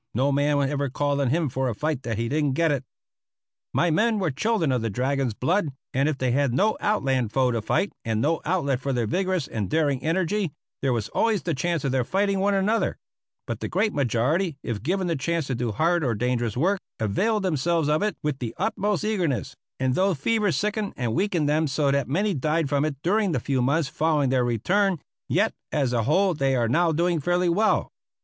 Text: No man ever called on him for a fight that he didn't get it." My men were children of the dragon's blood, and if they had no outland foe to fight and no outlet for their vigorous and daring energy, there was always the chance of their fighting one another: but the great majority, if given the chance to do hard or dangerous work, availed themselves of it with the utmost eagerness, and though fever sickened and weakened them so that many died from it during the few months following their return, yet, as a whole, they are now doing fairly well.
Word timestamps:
No 0.15 0.31
man 0.31 0.59
ever 0.67 0.89
called 0.89 1.21
on 1.21 1.29
him 1.29 1.47
for 1.47 1.69
a 1.69 1.75
fight 1.75 2.01
that 2.01 2.17
he 2.17 2.27
didn't 2.27 2.53
get 2.53 2.71
it." 2.71 2.83
My 3.71 3.91
men 3.91 4.17
were 4.17 4.31
children 4.31 4.71
of 4.71 4.81
the 4.81 4.89
dragon's 4.89 5.35
blood, 5.35 5.69
and 5.93 6.09
if 6.09 6.17
they 6.17 6.31
had 6.31 6.55
no 6.55 6.75
outland 6.79 7.31
foe 7.31 7.51
to 7.51 7.61
fight 7.61 7.93
and 8.03 8.19
no 8.19 8.41
outlet 8.43 8.79
for 8.79 8.93
their 8.93 9.05
vigorous 9.05 9.47
and 9.47 9.69
daring 9.69 10.01
energy, 10.01 10.53
there 10.81 10.91
was 10.91 11.09
always 11.09 11.43
the 11.43 11.53
chance 11.53 11.83
of 11.83 11.91
their 11.91 12.03
fighting 12.03 12.39
one 12.39 12.55
another: 12.55 12.97
but 13.45 13.59
the 13.59 13.67
great 13.67 13.93
majority, 13.93 14.57
if 14.63 14.81
given 14.81 15.05
the 15.05 15.15
chance 15.15 15.45
to 15.45 15.53
do 15.53 15.71
hard 15.71 16.03
or 16.03 16.15
dangerous 16.15 16.57
work, 16.57 16.79
availed 16.99 17.43
themselves 17.43 17.87
of 17.87 18.01
it 18.01 18.17
with 18.23 18.39
the 18.39 18.55
utmost 18.57 19.03
eagerness, 19.03 19.55
and 19.79 19.93
though 19.93 20.15
fever 20.15 20.51
sickened 20.51 20.93
and 20.97 21.13
weakened 21.13 21.47
them 21.47 21.67
so 21.67 21.91
that 21.91 22.07
many 22.07 22.33
died 22.33 22.67
from 22.67 22.83
it 22.85 22.95
during 23.03 23.33
the 23.33 23.39
few 23.39 23.61
months 23.61 23.87
following 23.87 24.31
their 24.31 24.43
return, 24.43 24.97
yet, 25.29 25.53
as 25.71 25.93
a 25.93 26.05
whole, 26.05 26.33
they 26.33 26.55
are 26.55 26.67
now 26.67 26.91
doing 26.91 27.19
fairly 27.19 27.47
well. 27.49 27.87